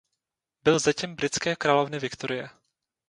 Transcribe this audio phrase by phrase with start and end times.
[0.63, 2.49] Byl zetěm britské královny Viktorie.